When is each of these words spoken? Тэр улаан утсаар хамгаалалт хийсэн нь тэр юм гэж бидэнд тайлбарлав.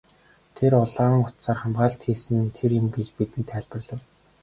Тэр 0.55 0.71
улаан 0.83 1.13
утсаар 1.27 1.57
хамгаалалт 1.61 2.01
хийсэн 2.05 2.35
нь 2.43 2.53
тэр 2.57 2.71
юм 2.79 2.87
гэж 2.95 3.07
бидэнд 3.17 3.47
тайлбарлав. 3.51 4.01